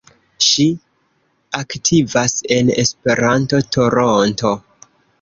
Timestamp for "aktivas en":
1.59-2.75